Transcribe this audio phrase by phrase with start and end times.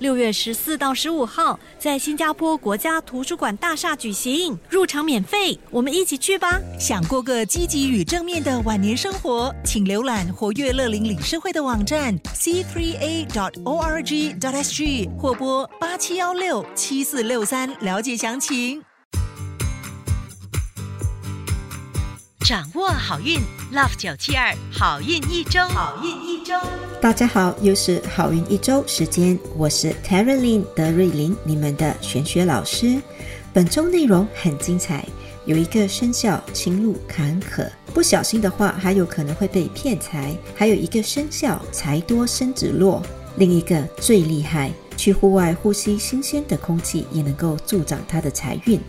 [0.00, 6.58] 六月十四到十五号，在新加坡国家图书馆大厦举行，入场免费，我们一起去吧！
[6.78, 18.82] 想过个积极与正面的晚年生活，请浏览活跃乐龄理事会的网站 c three a dot o r g dot s g 或拨八七幺六七四六三了解详情。
[22.50, 23.38] 掌握好运
[23.72, 26.52] ，Love 九七二好运一周，好运一周。
[27.00, 33.00] 大家好，又是好运一周时间，我是 t a r l y n 德瑞琳，你们的玄学老师。
[33.52, 35.06] 本周内容很精彩，
[35.44, 43.00] 有一个生肖情路坎坷，不小心的话还有可能会被骗财；还有一个生肖财多身子弱，
[43.36, 48.80] 另一个最厉害，去户外呼吸新鲜的空气也能够助长他的财运。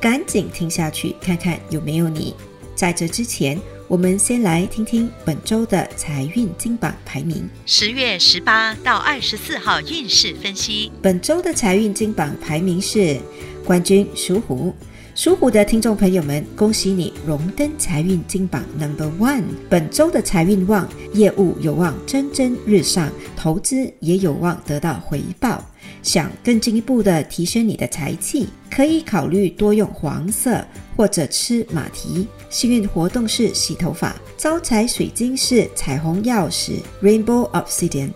[0.00, 2.32] 赶紧听下去，看看有没有你。
[2.78, 7.50] 在这之前，我们先来听听本周的财运金榜排名。
[7.66, 10.92] 十月十八到二十四号运势分析。
[11.02, 13.18] 本周的财运金榜排名是
[13.64, 14.72] 冠军属虎，
[15.18, 19.42] 属虎的听众朋友们，恭喜你荣登财运金榜 Number One。
[19.68, 25.60] 本周的财运旺，业务有望蒸蒸日上，投资也有望得到回报。
[26.04, 30.64] 想更进一步的提升你的财气，可以考虑多用黄色
[30.96, 32.28] 或者吃马蹄。
[32.48, 38.10] 幸运活动是洗头发，招财水晶是彩虹钥匙 （Rainbow Obsidian）。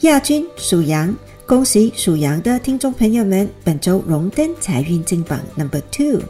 [0.00, 1.14] 亚军属羊，
[1.50, 6.22] 恭喜属羊的听众朋友们，本周荣登财运金榜 Number Two。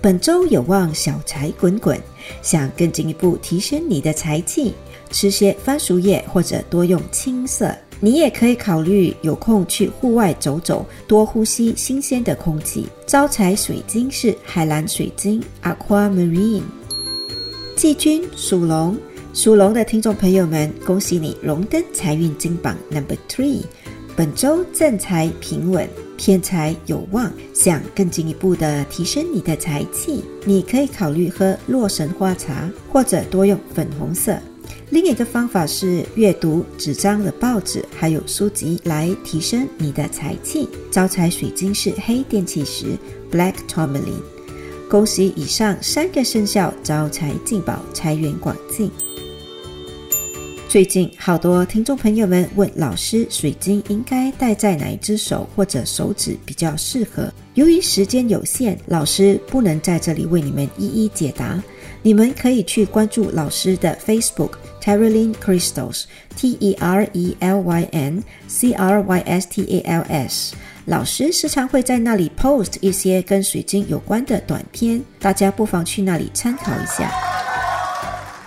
[0.00, 2.00] 本周有望小财滚滚，
[2.42, 4.74] 想更进一步提升你的财气，
[5.10, 7.74] 吃些番薯叶或者多用青色。
[7.98, 12.86] 你也可以考虑有空去户外走走，多呼吸新鲜的空气。
[13.04, 16.62] 招财水晶是海蓝水晶 （Aquamarine）。
[17.74, 18.96] 季军属龙，
[19.34, 23.64] 属龙的听众朋友们，恭喜你荣登财运金榜 Number Three。
[24.18, 27.32] 本周正财平稳，偏财有望。
[27.54, 34.36] 想更进一步的提升你的财气，你可以考虑喝洛神花茶，或者多用粉红色。
[34.90, 40.68] 另一个方法是阅读纸张的报纸，还有书籍来提升你的财气。
[40.90, 42.86] 招财水晶是黑电气石
[43.30, 44.20] （Black Tourmaline）。
[44.90, 48.90] 恭喜以上三个生肖招财进宝，财源广进。
[50.68, 57.32] 最近好多听众朋友们问老师，水晶应该戴在哪一只手或者手指比较适合？
[57.54, 61.58] 由于时间有限，老师不能在这里为你们一一解答。
[62.02, 64.50] 你们可以去关注老师的 Facebook。
[64.82, 66.04] Terylin Crystals,
[66.36, 70.54] T E R E L Y N C R Y S T A L S。
[70.84, 77.37] 老师时常会在那里 post 一些跟水晶有关的短片，大家不妨去那里参考一下。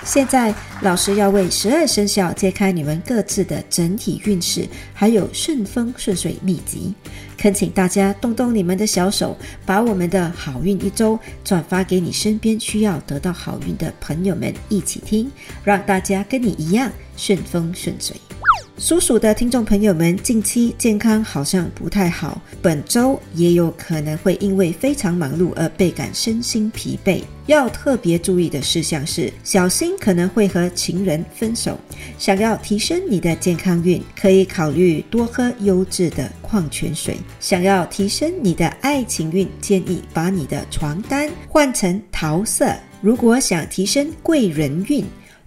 [0.04, 6.94] 现在，老师要为十二生肖揭开你们各自的整体运势，还有顺风顺水秘籍。
[7.38, 15.32] 恳请大家动动你们的小手，把我们的好运一周转发给你身边需要得到好运的朋友们一起听，
[15.64, 18.16] 让大家跟你一样顺风顺水。
[18.78, 27.22] 属鼠的听众朋友们，近期健康好像不太好，本周也有可能会因为非常忙碌而倍感身心疲惫。
[27.46, 31.80] 要特别注意的事项是，小心可能会和情人分手。
[32.18, 37.18] 想要提升你的健康运，可以考虑多喝优质的矿泉水。
[37.40, 42.74] 想要提升你的爱情运，建议把你的床单换成桃色。
[43.00, 45.06] 如果想提升贵人运，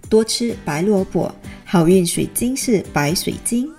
[0.09, 1.33] 多吃白萝卜。
[1.75, 3.69] 好运水晶是白水晶。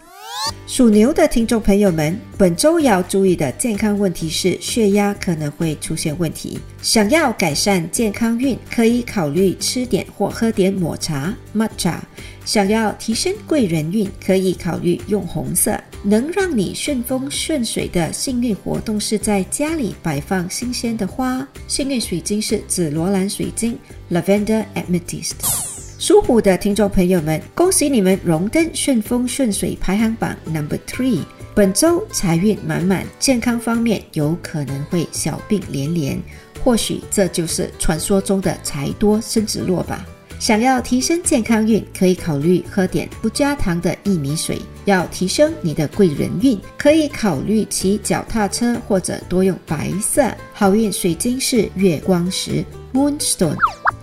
[0.67, 6.59] 属牛的听众朋友们，本周要注意的健康问题是血压可能会出现问题。
[6.83, 11.95] 想要改善健康运，可以考虑吃点或喝点抹茶 （matcha）。
[12.45, 15.81] 想要提升贵人运，可以考虑用红色。
[16.03, 21.49] 能让你顺风顺水的幸运活动是在家里摆放新鲜的花。
[21.67, 23.75] 幸运水晶是紫罗兰水晶
[24.11, 25.76] （lavender amethyst）。
[26.07, 31.19] 属虎的听众朋友们，恭喜你们荣登顺风顺水排行榜 number three。
[31.53, 36.17] 本周财运满满，健康方面有可能会小病连连，
[36.63, 40.07] 或许这就是传说中的财多身子弱吧。
[40.39, 44.61] 想要提升健康运，可以考虑喝点不加糖的薏米水。
[44.85, 50.33] 要提升你的贵人运，可以考虑骑脚踏车或者多用白色。
[50.53, 52.65] 好运水晶是月光石
[52.95, 53.57] （Moonstone）。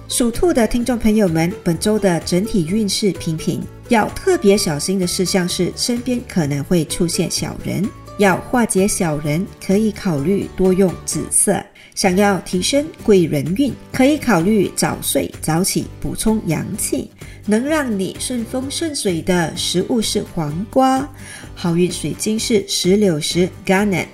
[0.09, 7.83] 属兔的听众朋友们，本周的整体运势平平，要特别小心的事项是身边可能会出现小人。
[8.19, 11.59] 要化解小人，可以考虑多用紫色。
[11.95, 17.09] 想要提升贵人运，可以考虑早睡早起，补充阳气。
[17.45, 21.07] 能让你顺风顺水的食物是黄瓜，
[21.55, 24.07] 好运水晶是石榴石 （Garnet）。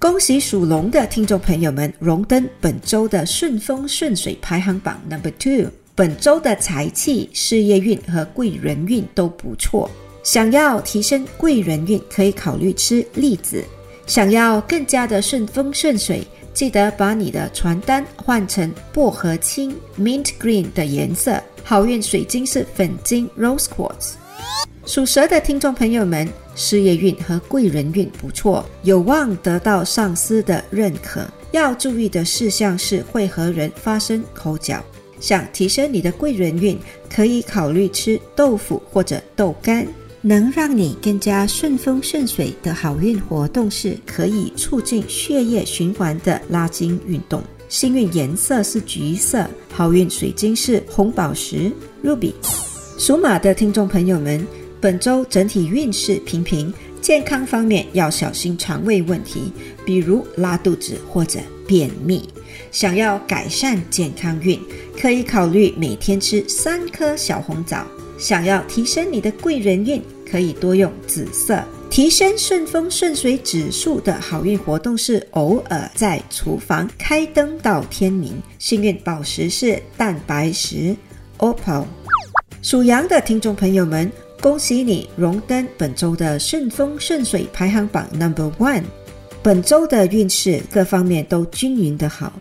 [0.00, 5.72] 恭喜属龙的听众朋友们荣登本周的顺风顺水排行榜 Number Two。
[5.96, 9.90] 本周的财气、事业运和贵人运都不错。
[10.22, 13.64] 想要提升贵人运，可以考虑吃栗子。
[14.06, 16.24] 想要更加的顺风顺水，
[16.54, 21.42] 记得把你的床单换成薄荷青 （Mint Green） 的颜色。
[21.64, 24.12] 好运水晶是粉晶 （Rose Quartz）。
[24.86, 26.28] 属蛇的听众朋友们，
[26.58, 31.24] 事业运和贵人运不错，有望得到上司的认可。
[31.52, 34.84] 要注意的事项是会和人发生口角。
[35.20, 36.76] 想提升你的贵人运，
[37.08, 39.86] 可以考虑吃豆腐或者豆干。
[40.20, 47.40] 能让你更加顺风顺水的好运活动是可以促进血液循环的拉筋运动。
[47.68, 51.70] 幸运颜色是橘色，好运水晶是红宝石
[52.02, 52.32] （Ruby）。
[52.98, 54.44] 属马的听众朋友们，
[54.80, 59.52] 本周整体运势平平，健康方面要小心肠胃问题，
[59.84, 62.28] 比如拉肚子或者便秘。
[62.70, 64.60] 想要改善健康运，
[65.00, 67.86] 可以考虑每天吃三颗小红枣。
[68.18, 71.62] 想要提升你的贵人运，可以多用紫色。
[71.90, 78.40] 提升顺风顺水指数的好运活动是偶尔在厨房开灯到天明。
[78.58, 80.94] 幸运宝石是蛋白石
[81.38, 81.84] （Opal）。
[82.60, 88.84] 属羊的听众朋友们，恭喜你荣登本周的顺风顺水排行榜 Number One。
[89.42, 92.32] 本周的运势各方面都均匀的好，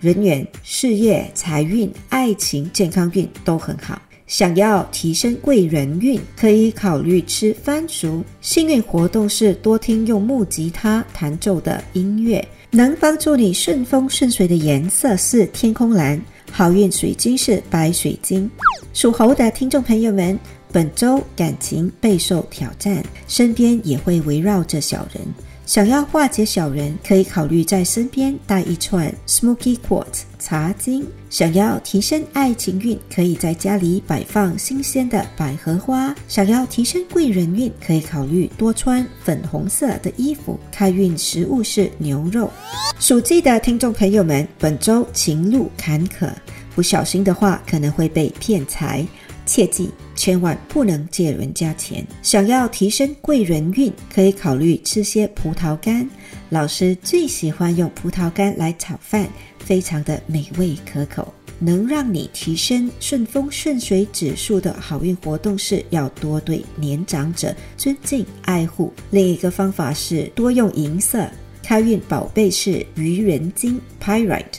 [0.00, 4.00] 人缘、事业、财运、爱情、健康运都很好。
[4.26, 8.24] 想要提升贵人运，可以考虑吃番薯。
[8.40, 16.18] 幸运活动是多听用木吉他弹奏的音乐，能帮助你顺风顺水的颜色是天空蓝。
[16.50, 18.50] 好运水晶是白水晶。
[18.94, 20.38] 属猴的听众朋友们，
[20.72, 25.22] 本周感情备受挑战，身边也会围绕着小人。
[25.66, 31.06] 想要化解小人，可以考虑在身边带一串 Smoky Quartz 茶晶。
[31.30, 36.14] 想要提升爱情运，可以在家里摆放新鲜的百合花。
[36.26, 40.58] 想要提升贵人运，可以考虑多穿粉红色的衣服。
[40.70, 42.50] 开运食物是牛肉。
[42.98, 46.28] 属鸡的听众朋友们，本周情路坎坷，
[46.74, 49.06] 不小心的话可能会被骗财。
[49.44, 52.06] 切记，千万不能借人家钱。
[52.22, 56.08] 想要提升贵人运，可以考虑吃些葡萄干。
[56.50, 59.28] 老师最喜欢用葡萄干来炒饭，
[59.58, 61.32] 非常的美味可口。
[61.58, 68.92] 能让你提升顺风顺水指数的好运活动是要多对年长者尊敬爱护。
[69.10, 71.28] 另一个方法是多用银色。
[71.62, 74.58] 开运宝贝是愚人金 （Pyrite）。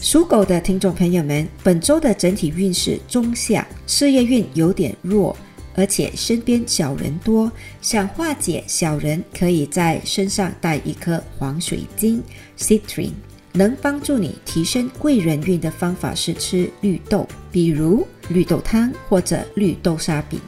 [0.00, 5.36] 属狗的听众朋友们，本周的整体运势中下，事业运有点弱，
[5.74, 7.52] 而且身边小人多。
[7.82, 12.22] 想化解小人，可以在身上带一颗黄水晶
[12.56, 13.12] （Citrine），
[13.52, 20.40] 能帮助你提升贵人运的方法是吃绿豆，比如绿豆汤或者绿豆沙饼。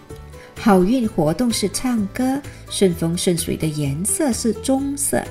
[0.59, 2.41] 好运活动是唱歌，
[2.71, 5.23] 顺风顺水的颜色是棕色。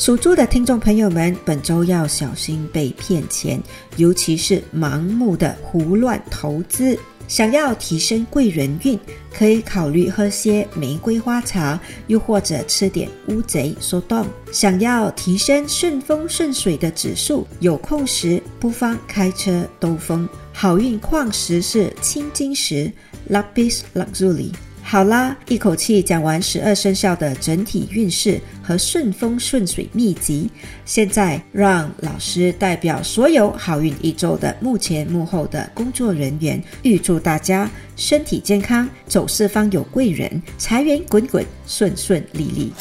[0.00, 3.62] 属猪的听众朋友们，本周要小心被骗钱，
[3.98, 6.98] 尤其是盲目的胡乱投资。
[7.28, 8.98] 想要提升贵人运，
[9.30, 14.26] 可以考虑喝些玫瑰花茶，又或者吃点乌贼说动。
[14.50, 20.26] 想要提升顺风顺水的指数，有空时不妨开车兜风。
[20.50, 22.90] 好运矿石是青金石
[23.28, 24.50] （Lapis Lazuli）。
[24.90, 30.50] 好啦，一口气讲完十二生肖的整体运势和顺风顺水秘籍。
[30.84, 42.72] 现在让老师代表所有好运一周的幕前幕后的工作人员，预祝大家身体健康，走四方有贵人，财源滚滚，顺顺利利。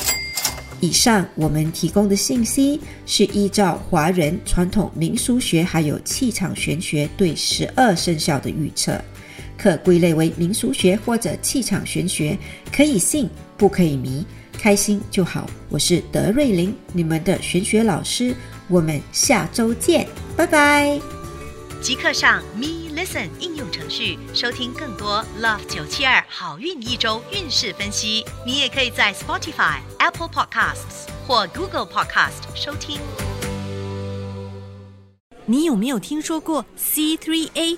[0.80, 9.00] 以上我们提供的信息是依照华人传统民俗学还有气场玄学对十二生肖的预测。
[9.62, 12.38] 可归类为民俗学或者气场玄学，
[12.72, 15.46] 可以信不可以迷，开心就好。
[15.68, 18.34] 我是德瑞琳，你们的玄学老师，
[18.70, 21.00] 我们下周见，拜拜。
[21.82, 22.80] 即刻上 Me。
[22.90, 28.26] Listen 应用程序收听更多 Love 九七二好运一周运势分析。
[28.46, 33.00] 你也可以在 Spotify、Apple Podcasts 或 Google Podcast 收听。
[35.46, 37.78] 你有没有听说过 C3A